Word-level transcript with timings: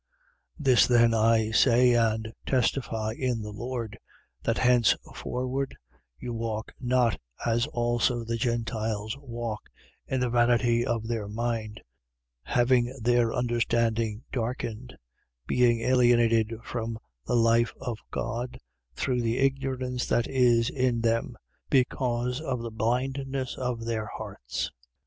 4:17. 0.59 0.65
This 0.65 0.87
then 0.87 1.13
I 1.13 1.51
say 1.51 1.93
and 1.93 2.33
testify 2.47 3.13
in 3.15 3.43
the 3.43 3.51
Lord: 3.53 3.99
That 4.41 4.57
henceforward 4.57 5.77
you 6.17 6.33
walk 6.33 6.73
not 6.79 7.21
as 7.45 7.67
also 7.67 8.23
the 8.23 8.35
Gentiles 8.35 9.15
walk 9.19 9.61
in 10.07 10.19
the 10.19 10.31
vanity 10.31 10.83
of 10.83 11.07
their 11.07 11.27
mind: 11.27 11.81
4:18. 12.47 12.53
Having 12.55 12.97
their 13.03 13.31
understanding 13.31 14.23
darkened: 14.31 14.95
being 15.45 15.81
alienated 15.81 16.53
from 16.63 16.97
the 17.27 17.35
life 17.35 17.71
of 17.79 17.99
God 18.09 18.57
through 18.95 19.21
the 19.21 19.37
ignorance 19.37 20.07
that 20.07 20.25
is 20.27 20.71
in 20.71 21.01
them, 21.01 21.37
because 21.69 22.41
of 22.41 22.63
the 22.63 22.71
blindness 22.71 23.55
of 23.55 23.85
their 23.85 24.07
hearts. 24.07 24.71